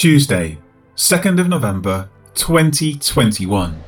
Tuesday, 0.00 0.56
2nd 0.96 1.38
of 1.38 1.46
November 1.46 2.08
2021. 2.32 3.84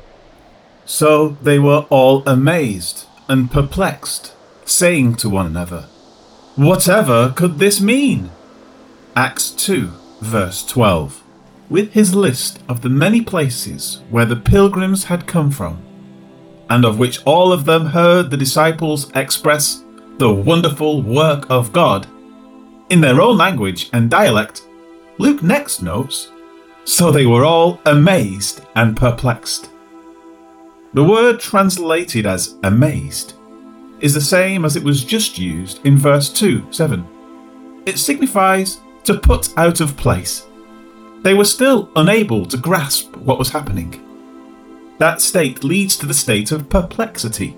So 0.85 1.29
they 1.41 1.57
were 1.57 1.87
all 1.89 2.21
amazed 2.29 3.07
and 3.27 3.49
perplexed, 3.49 4.35
saying 4.63 5.15
to 5.15 5.29
one 5.31 5.47
another, 5.47 5.87
Whatever 6.55 7.33
could 7.35 7.57
this 7.57 7.81
mean? 7.81 8.29
Acts 9.15 9.49
2, 9.49 9.89
verse 10.21 10.63
12. 10.63 11.23
With 11.71 11.93
his 11.93 12.13
list 12.13 12.61
of 12.69 12.83
the 12.83 12.89
many 12.89 13.21
places 13.21 14.03
where 14.11 14.25
the 14.25 14.35
pilgrims 14.35 15.05
had 15.05 15.25
come 15.25 15.49
from, 15.49 15.81
and 16.69 16.85
of 16.85 16.99
which 16.99 17.23
all 17.25 17.51
of 17.51 17.65
them 17.65 17.87
heard 17.87 18.29
the 18.29 18.37
disciples 18.37 19.09
express 19.15 19.83
the 20.19 20.31
wonderful 20.31 21.01
work 21.01 21.49
of 21.49 21.73
God 21.73 22.05
in 22.91 23.01
their 23.01 23.19
own 23.19 23.35
language 23.35 23.89
and 23.93 24.11
dialect, 24.11 24.61
Luke 25.17 25.43
next 25.43 25.81
notes, 25.81 26.31
so 26.85 27.11
they 27.11 27.25
were 27.25 27.45
all 27.45 27.79
amazed 27.85 28.61
and 28.75 28.97
perplexed. 28.97 29.69
The 30.93 31.03
word 31.03 31.39
translated 31.39 32.25
as 32.25 32.55
amazed 32.63 33.33
is 33.99 34.13
the 34.13 34.21
same 34.21 34.65
as 34.65 34.75
it 34.75 34.83
was 34.83 35.03
just 35.03 35.37
used 35.37 35.85
in 35.85 35.97
verse 35.97 36.29
2 36.29 36.67
7. 36.71 37.07
It 37.85 37.97
signifies 37.97 38.81
to 39.03 39.17
put 39.17 39.57
out 39.57 39.81
of 39.81 39.97
place. 39.97 40.45
They 41.21 41.33
were 41.33 41.45
still 41.45 41.89
unable 41.95 42.45
to 42.47 42.57
grasp 42.57 43.15
what 43.17 43.39
was 43.39 43.49
happening. 43.49 43.99
That 44.97 45.21
state 45.21 45.63
leads 45.63 45.97
to 45.97 46.05
the 46.05 46.13
state 46.13 46.51
of 46.51 46.69
perplexity. 46.69 47.57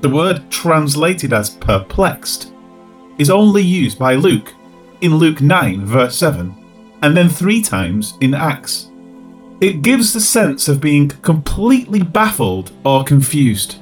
The 0.00 0.08
word 0.08 0.50
translated 0.50 1.32
as 1.32 1.50
perplexed 1.50 2.52
is 3.18 3.30
only 3.30 3.62
used 3.62 3.98
by 3.98 4.14
Luke 4.14 4.52
in 5.00 5.16
Luke 5.16 5.40
9, 5.40 5.86
verse 5.86 6.16
7, 6.16 6.54
and 7.02 7.16
then 7.16 7.28
three 7.28 7.62
times 7.62 8.14
in 8.20 8.34
Acts. 8.34 8.90
It 9.60 9.82
gives 9.82 10.12
the 10.12 10.20
sense 10.20 10.68
of 10.68 10.80
being 10.80 11.08
completely 11.08 12.02
baffled 12.02 12.70
or 12.84 13.02
confused. 13.02 13.76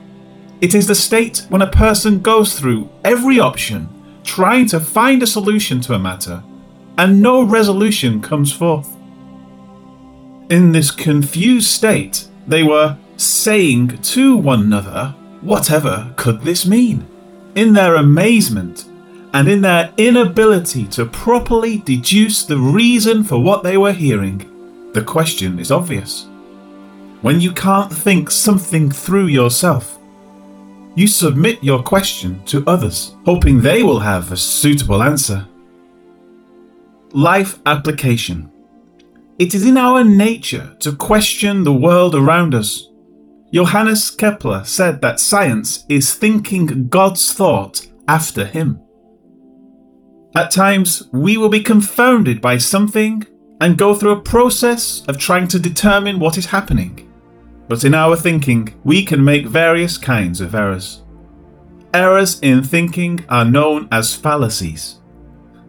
It 0.61 0.75
is 0.75 0.87
the 0.87 0.95
state 0.95 1.45
when 1.51 1.63
a 1.63 1.71
person 1.71 2.21
goes 2.21 2.59
through 2.59 2.89
every 3.05 3.39
option, 3.39 3.89
trying 4.25 4.67
to 4.69 4.81
find 4.81 5.23
a 5.23 5.27
solution 5.27 5.81
to 5.83 5.95
a 5.95 5.99
matter, 5.99 6.43
and 6.97 7.21
no 7.21 7.43
resolution 7.43 8.23
comes 8.23 8.53
forth. 8.53 8.89
In 10.49 10.73
this 10.73 10.91
confused 10.91 11.69
state, 11.69 12.27
they 12.47 12.63
were 12.63 12.97
saying 13.17 14.01
to 14.03 14.37
one 14.37 14.63
another, 14.63 15.15
Whatever 15.43 16.13
could 16.17 16.41
this 16.41 16.65
mean? 16.65 17.07
In 17.55 17.75
their 17.75 17.97
amazement 17.97 18.87
and 19.37 19.49
in 19.49 19.61
their 19.61 19.93
inability 19.99 20.87
to 20.87 21.05
properly 21.05 21.77
deduce 21.77 22.47
the 22.47 22.57
reason 22.57 23.23
for 23.23 23.39
what 23.39 23.63
they 23.63 23.77
were 23.77 23.93
hearing, 23.93 24.39
the 24.95 25.03
question 25.03 25.59
is 25.59 25.71
obvious. 25.71 26.27
When 27.21 27.39
you 27.39 27.53
can't 27.53 27.93
think 27.93 28.31
something 28.31 28.91
through 28.91 29.27
yourself, 29.27 29.99
you 30.95 31.07
submit 31.07 31.63
your 31.63 31.83
question 31.83 32.43
to 32.47 32.65
others, 32.67 33.15
hoping 33.27 33.61
they 33.61 33.83
will 33.83 33.99
have 33.99 34.33
a 34.33 34.39
suitable 34.39 35.03
answer. 35.03 35.47
Life 37.11 37.59
application. 37.67 38.51
It 39.39 39.55
is 39.55 39.67
in 39.67 39.77
our 39.77 40.03
nature 40.03 40.75
to 40.81 40.97
question 40.97 41.63
the 41.63 41.75
world 41.75 42.15
around 42.15 42.55
us. 42.55 42.89
Johannes 43.53 44.11
Kepler 44.11 44.65
said 44.65 45.03
that 45.03 45.21
science 45.21 45.85
is 45.91 46.15
thinking 46.15 46.89
God's 46.89 47.35
thought 47.35 47.87
after 48.09 48.47
him. 48.47 48.81
At 50.37 50.51
times, 50.51 51.09
we 51.13 51.39
will 51.39 51.49
be 51.49 51.63
confounded 51.63 52.43
by 52.43 52.59
something 52.59 53.27
and 53.63 53.79
go 53.79 53.95
through 53.95 54.11
a 54.11 54.21
process 54.21 55.03
of 55.09 55.17
trying 55.17 55.49
to 55.49 55.59
determine 55.59 56.19
what 56.19 56.37
is 56.37 56.45
happening. 56.45 57.11
But 57.69 57.85
in 57.85 57.95
our 57.95 58.17
thinking, 58.17 58.75
we 58.85 59.03
can 59.03 59.25
make 59.25 59.47
various 59.47 59.97
kinds 59.97 60.43
of 60.43 60.55
errors. 60.55 61.03
Errors 61.95 62.39
in 62.41 62.63
thinking 62.63 63.25
are 63.31 63.47
known 63.47 63.89
as 63.91 64.15
fallacies. 64.15 65.01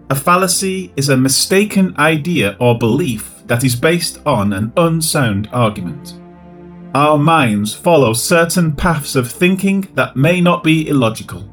A 0.09 0.15
fallacy 0.15 0.91
is 0.97 1.07
a 1.07 1.15
mistaken 1.15 1.95
idea 1.97 2.57
or 2.59 2.77
belief 2.77 3.43
that 3.45 3.63
is 3.63 3.73
based 3.73 4.19
on 4.25 4.51
an 4.51 4.73
unsound 4.75 5.47
argument. 5.53 6.19
Our 6.93 7.17
minds 7.17 7.73
follow 7.73 8.11
certain 8.11 8.75
paths 8.75 9.15
of 9.15 9.31
thinking 9.31 9.87
that 9.93 10.17
may 10.17 10.41
not 10.41 10.61
be 10.61 10.89
illogical. 10.89 11.49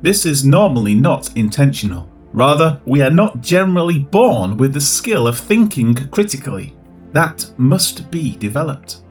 This 0.00 0.24
is 0.26 0.44
normally 0.44 0.94
not 0.94 1.36
intentional. 1.36 2.08
Rather, 2.32 2.80
we 2.86 3.02
are 3.02 3.10
not 3.10 3.40
generally 3.40 3.98
born 3.98 4.56
with 4.56 4.72
the 4.72 4.80
skill 4.80 5.26
of 5.26 5.38
thinking 5.38 5.94
critically. 6.10 6.76
That 7.12 7.50
must 7.56 8.10
be 8.10 8.36
developed. 8.36 9.02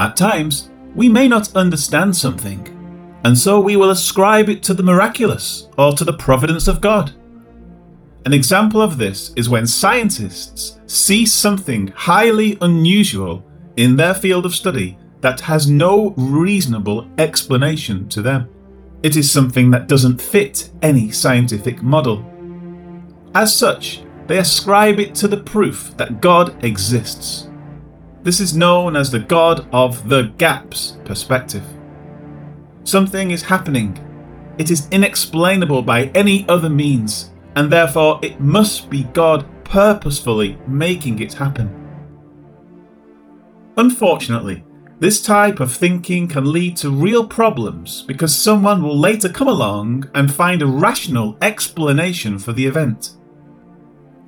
At 0.00 0.16
times, 0.16 0.70
we 0.94 1.08
may 1.08 1.28
not 1.28 1.54
understand 1.56 2.16
something, 2.16 2.68
and 3.24 3.36
so 3.36 3.60
we 3.60 3.76
will 3.76 3.90
ascribe 3.90 4.48
it 4.48 4.62
to 4.62 4.74
the 4.74 4.82
miraculous 4.82 5.68
or 5.76 5.92
to 5.92 6.04
the 6.04 6.12
providence 6.12 6.68
of 6.68 6.80
God. 6.80 7.12
An 8.24 8.32
example 8.32 8.80
of 8.80 8.96
this 8.96 9.32
is 9.36 9.50
when 9.50 9.66
scientists 9.66 10.78
see 10.86 11.26
something 11.26 11.88
highly 11.88 12.56
unusual 12.62 13.44
in 13.76 13.96
their 13.96 14.14
field 14.14 14.46
of 14.46 14.54
study 14.54 14.96
that 15.20 15.40
has 15.40 15.68
no 15.68 16.14
reasonable 16.16 17.06
explanation 17.18 18.08
to 18.08 18.22
them. 18.22 18.48
It 19.04 19.16
is 19.16 19.30
something 19.30 19.70
that 19.70 19.86
doesn't 19.86 20.22
fit 20.22 20.70
any 20.80 21.10
scientific 21.10 21.82
model. 21.82 22.24
As 23.34 23.54
such, 23.54 24.02
they 24.26 24.38
ascribe 24.38 24.98
it 24.98 25.14
to 25.16 25.28
the 25.28 25.36
proof 25.36 25.94
that 25.98 26.22
God 26.22 26.64
exists. 26.64 27.50
This 28.22 28.40
is 28.40 28.56
known 28.56 28.96
as 28.96 29.10
the 29.10 29.18
God 29.18 29.68
of 29.74 30.08
the 30.08 30.32
gaps 30.38 30.96
perspective. 31.04 31.64
Something 32.84 33.30
is 33.30 33.42
happening. 33.42 33.98
It 34.56 34.70
is 34.70 34.88
inexplainable 34.90 35.82
by 35.82 36.06
any 36.14 36.48
other 36.48 36.70
means, 36.70 37.30
and 37.56 37.70
therefore 37.70 38.20
it 38.22 38.40
must 38.40 38.88
be 38.88 39.04
God 39.12 39.46
purposefully 39.64 40.56
making 40.66 41.18
it 41.18 41.34
happen. 41.34 41.68
Unfortunately, 43.76 44.64
this 45.04 45.20
type 45.20 45.60
of 45.60 45.70
thinking 45.70 46.26
can 46.26 46.50
lead 46.50 46.78
to 46.78 46.88
real 46.88 47.28
problems 47.28 48.00
because 48.00 48.34
someone 48.34 48.82
will 48.82 48.98
later 48.98 49.28
come 49.28 49.48
along 49.48 50.08
and 50.14 50.32
find 50.32 50.62
a 50.62 50.66
rational 50.66 51.36
explanation 51.42 52.38
for 52.38 52.54
the 52.54 52.64
event. 52.64 53.10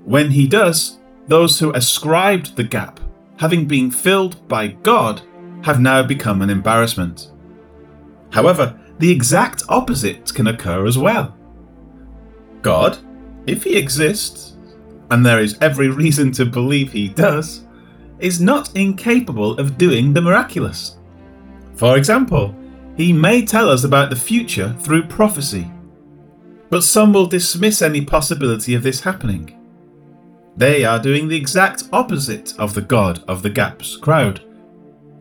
When 0.05 0.31
he 0.31 0.47
does, 0.47 0.99
those 1.29 1.59
who 1.59 1.73
ascribed 1.73 2.57
the 2.57 2.63
gap, 2.63 3.01
having 3.39 3.65
been 3.65 3.91
filled 3.91 4.47
by 4.49 4.69
God, 4.69 5.23
have 5.63 5.81
now 5.81 6.03
become 6.03 6.43
an 6.43 6.51
embarrassment. 6.51 7.33
However, 8.29 8.79
the 8.99 9.11
exact 9.11 9.63
opposite 9.71 10.35
can 10.35 10.47
occur 10.47 10.85
as 10.85 10.99
well. 10.99 11.35
God, 12.61 12.99
if 13.47 13.65
he 13.65 13.79
exists, 13.79 14.59
and 15.11 15.25
there 15.25 15.41
is 15.41 15.57
every 15.63 15.89
reason 15.89 16.33
to 16.33 16.45
believe 16.45 16.93
he 16.93 17.09
does, 17.09 17.66
is 18.19 18.41
not 18.41 18.75
incapable 18.77 19.59
of 19.59 19.79
doing 19.79 20.13
the 20.13 20.21
miraculous. 20.21 20.97
For 21.75 21.97
example, 21.97 22.55
he 22.97 23.13
may 23.13 23.45
tell 23.45 23.69
us 23.69 23.85
about 23.85 24.11
the 24.11 24.17
future 24.17 24.75
through 24.81 25.05
prophecy, 25.05 25.71
but 26.71 26.83
some 26.83 27.13
will 27.13 27.27
dismiss 27.27 27.83
any 27.83 28.05
possibility 28.05 28.75
of 28.75 28.83
this 28.83 29.01
happening. 29.01 29.53
They 30.57 30.85
are 30.85 30.99
doing 30.99 31.29
the 31.29 31.37
exact 31.37 31.85
opposite 31.93 32.55
of 32.59 32.73
the 32.73 32.81
God 32.81 33.23
of 33.29 33.43
the 33.43 33.51
Gaps 33.51 33.97
crowd 33.97 34.43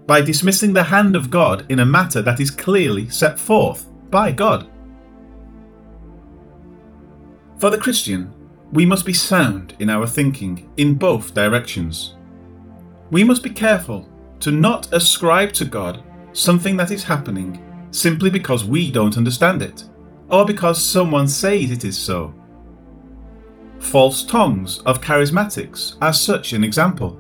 by 0.08 0.22
dismissing 0.22 0.72
the 0.72 0.84
hand 0.84 1.16
of 1.16 1.30
God 1.30 1.66
in 1.70 1.80
a 1.80 1.86
matter 1.86 2.22
that 2.22 2.40
is 2.40 2.52
clearly 2.52 3.10
set 3.10 3.40
forth 3.40 3.88
by 4.10 4.32
God. 4.32 4.70
For 7.58 7.70
the 7.70 7.78
Christian, 7.78 8.34
we 8.72 8.86
must 8.86 9.06
be 9.06 9.14
sound 9.14 9.76
in 9.80 9.90
our 9.90 10.08
thinking 10.08 10.70
in 10.78 10.96
both 10.96 11.34
directions. 11.34 12.16
We 13.12 13.24
must 13.24 13.44
be 13.44 13.50
careful 13.50 14.10
to 14.40 14.52
not 14.52 14.92
ascribe 14.94 15.54
to 15.54 15.66
God 15.66 16.04
something 16.34 16.76
that 16.78 16.92
is 16.92 17.04
happening 17.04 17.62
simply 17.92 18.30
because 18.30 18.66
we 18.66 18.92
don't 18.92 19.18
understand 19.18 19.62
it, 19.62 19.86
or 20.30 20.46
because 20.46 20.84
someone 20.84 21.28
says 21.28 21.72
it 21.72 21.86
is 21.86 21.98
so. 21.98 22.34
False 23.80 24.24
tongues 24.26 24.80
of 24.80 25.02
charismatics 25.02 25.96
are 26.02 26.14
such 26.14 26.54
an 26.54 26.64
example. 26.64 27.20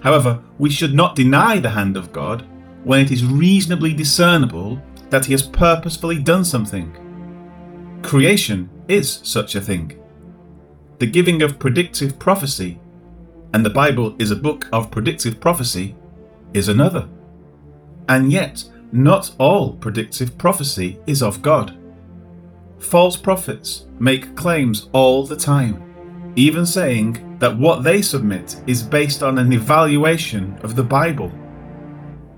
However, 0.00 0.42
we 0.58 0.70
should 0.70 0.94
not 0.94 1.16
deny 1.16 1.58
the 1.58 1.70
hand 1.70 1.96
of 1.96 2.12
God 2.12 2.46
when 2.84 3.00
it 3.00 3.10
is 3.10 3.24
reasonably 3.24 3.92
discernible 3.92 4.80
that 5.10 5.24
He 5.24 5.32
has 5.32 5.42
purposefully 5.42 6.20
done 6.20 6.44
something. 6.44 6.96
Creation 8.02 8.70
is 8.88 9.20
such 9.22 9.54
a 9.54 9.60
thing 9.60 10.00
the 10.98 11.06
giving 11.06 11.42
of 11.42 11.58
predictive 11.58 12.18
prophecy, 12.18 12.80
and 13.56 13.64
the 13.64 13.70
Bible 13.70 14.14
is 14.18 14.30
a 14.30 14.36
book 14.36 14.68
of 14.70 14.90
predictive 14.90 15.40
prophecy, 15.40 15.96
is 16.52 16.68
another. 16.68 17.08
And 18.06 18.30
yet, 18.30 18.62
not 18.92 19.34
all 19.38 19.72
predictive 19.72 20.36
prophecy 20.36 21.00
is 21.06 21.22
of 21.22 21.40
God. 21.40 21.74
False 22.78 23.16
prophets 23.16 23.86
make 23.98 24.36
claims 24.36 24.90
all 24.92 25.24
the 25.24 25.36
time. 25.36 25.82
even 26.36 26.66
saying 26.66 27.38
that 27.38 27.56
what 27.56 27.82
they 27.82 28.02
submit 28.02 28.60
is 28.66 28.82
based 28.82 29.22
on 29.22 29.38
an 29.38 29.50
evaluation 29.54 30.58
of 30.62 30.76
the 30.76 30.82
Bible. 30.82 31.32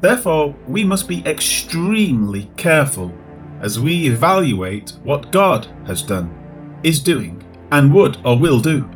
Therefore, 0.01 0.55
we 0.69 0.85
must 0.85 1.09
be 1.09 1.27
extremely 1.27 2.49
careful 2.57 3.13
as 3.61 3.81
we 3.81 4.07
evaluate 4.07 4.93
what 5.03 5.33
God 5.33 5.67
has 5.85 6.01
done, 6.01 6.31
is 6.85 7.01
doing, 7.01 7.43
and 7.73 7.93
would 7.93 8.19
or 8.25 8.39
will 8.39 8.61
do. 8.61 8.89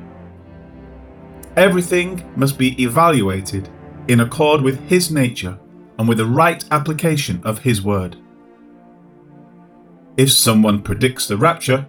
Everything 1.57 2.33
must 2.37 2.59
be 2.59 2.83
evaluated 2.83 3.69
in 4.09 4.21
accord 4.21 4.63
with 4.63 4.81
His 4.89 5.11
nature 5.11 5.59
and 5.99 6.09
with 6.09 6.19
the 6.19 6.27
right 6.27 6.65
application 6.71 7.41
of 7.45 7.61
His 7.61 7.83
word. 7.83 8.17
If 10.17 10.31
someone 10.31 10.83
predicts 10.83 11.27
the 11.27 11.37
rapture, 11.37 11.89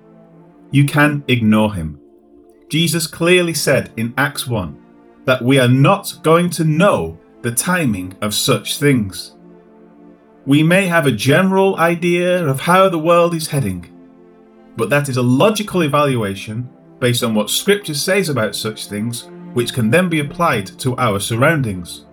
you 0.71 0.85
can 0.85 1.23
ignore 1.27 1.73
him. 1.75 1.99
Jesus 2.67 3.05
clearly 3.05 3.53
said 3.53 3.91
in 3.95 4.13
Acts 4.17 4.47
1 4.47 4.81
that 5.25 5.43
we 5.43 5.59
are 5.59 5.67
not 5.67 6.17
going 6.23 6.49
to 6.51 6.63
know 6.63 7.19
the 7.43 7.51
timing 7.51 8.15
of 8.21 8.33
such 8.33 8.77
things. 8.77 9.35
We 10.45 10.63
may 10.63 10.87
have 10.87 11.05
a 11.05 11.11
general 11.11 11.77
idea 11.77 12.45
of 12.45 12.61
how 12.61 12.89
the 12.89 12.97
world 12.97 13.35
is 13.35 13.47
heading, 13.47 13.89
but 14.75 14.89
that 14.89 15.09
is 15.09 15.17
a 15.17 15.21
logical 15.21 15.83
evaluation 15.83 16.69
based 16.99 17.23
on 17.23 17.35
what 17.35 17.49
Scripture 17.49 17.93
says 17.93 18.29
about 18.29 18.55
such 18.55 18.87
things, 18.87 19.29
which 19.53 19.73
can 19.73 19.89
then 19.89 20.09
be 20.09 20.19
applied 20.19 20.67
to 20.79 20.97
our 20.97 21.19
surroundings. 21.19 22.05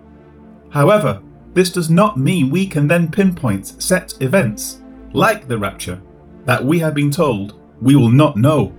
However, 0.69 1.21
this 1.53 1.71
does 1.71 1.89
not 1.89 2.17
mean 2.17 2.49
we 2.49 2.65
can 2.65 2.87
then 2.87 3.11
pinpoint 3.11 3.81
set 3.81 4.13
events, 4.21 4.81
like 5.13 5.47
the 5.47 5.57
rapture, 5.57 6.01
that 6.45 6.63
we 6.63 6.79
have 6.79 6.93
been 6.93 7.11
told 7.11 7.59
we 7.81 7.95
will 7.95 8.09
not 8.11 8.37
know. 8.37 8.73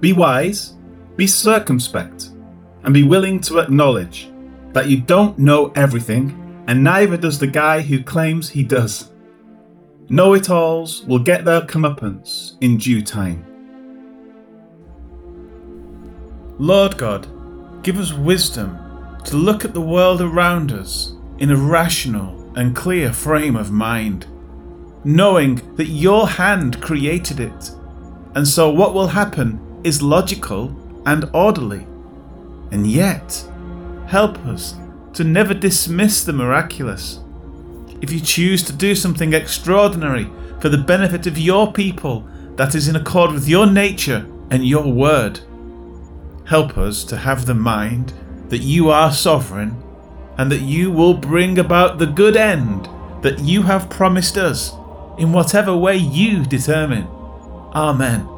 Be 0.00 0.12
wise, 0.12 0.74
be 1.16 1.26
circumspect, 1.26 2.30
and 2.82 2.92
be 2.92 3.04
willing 3.04 3.40
to 3.42 3.60
acknowledge 3.60 4.30
that 4.72 4.88
you 4.88 5.00
don't 5.00 5.38
know 5.38 5.72
everything, 5.76 6.64
and 6.66 6.82
neither 6.82 7.16
does 7.16 7.38
the 7.38 7.46
guy 7.46 7.80
who 7.80 8.02
claims 8.02 8.48
he 8.48 8.64
does. 8.64 9.12
Know 10.08 10.34
it 10.34 10.50
alls 10.50 11.04
will 11.04 11.20
get 11.20 11.44
their 11.44 11.62
comeuppance 11.62 12.56
in 12.60 12.76
due 12.76 13.02
time. 13.02 13.44
Lord 16.58 16.98
God, 16.98 17.26
give 17.84 17.98
us 17.98 18.14
wisdom 18.14 18.78
to 19.24 19.36
look 19.36 19.64
at 19.64 19.74
the 19.74 19.80
world 19.80 20.22
around 20.22 20.72
us 20.72 21.12
in 21.38 21.50
a 21.50 21.56
rational 21.56 22.50
and 22.56 22.74
clear 22.74 23.12
frame 23.12 23.56
of 23.56 23.70
mind, 23.70 24.26
knowing 25.04 25.56
that 25.76 25.88
your 25.88 26.26
hand 26.26 26.80
created 26.80 27.40
it, 27.40 27.70
and 28.34 28.48
so 28.48 28.70
what 28.70 28.94
will 28.94 29.08
happen 29.08 29.60
is 29.84 30.00
logical 30.00 30.74
and 31.04 31.28
orderly. 31.34 31.86
And 32.72 32.86
yet, 32.86 33.46
help 34.06 34.38
us 34.46 34.76
to 35.12 35.22
never 35.22 35.52
dismiss 35.52 36.24
the 36.24 36.32
miraculous. 36.32 37.20
If 38.00 38.10
you 38.10 38.20
choose 38.20 38.62
to 38.64 38.72
do 38.72 38.94
something 38.94 39.34
extraordinary 39.34 40.30
for 40.60 40.70
the 40.70 40.78
benefit 40.78 41.26
of 41.26 41.38
your 41.38 41.72
people 41.72 42.26
that 42.56 42.74
is 42.74 42.88
in 42.88 42.96
accord 42.96 43.32
with 43.32 43.46
your 43.46 43.66
nature 43.66 44.26
and 44.50 44.66
your 44.66 44.90
word, 44.90 45.40
help 46.46 46.76
us 46.76 47.04
to 47.04 47.16
have 47.16 47.46
the 47.46 47.54
mind 47.54 48.12
that 48.48 48.58
you 48.58 48.90
are 48.90 49.12
sovereign 49.12 49.82
and 50.36 50.50
that 50.50 50.60
you 50.60 50.90
will 50.90 51.14
bring 51.14 51.58
about 51.58 51.98
the 51.98 52.06
good 52.06 52.36
end 52.36 52.88
that 53.22 53.38
you 53.40 53.62
have 53.62 53.88
promised 53.88 54.36
us 54.36 54.72
in 55.18 55.32
whatever 55.32 55.74
way 55.76 55.96
you 55.96 56.44
determine. 56.44 57.06
Amen. 57.74 58.33